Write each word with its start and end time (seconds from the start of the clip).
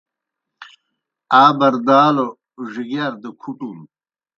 آ 1.41 1.43
بردالوْ 1.57 2.27
ڙِگِیار 2.71 3.13
دہ 3.21 3.29
کُھٹُن۔ 3.41 3.77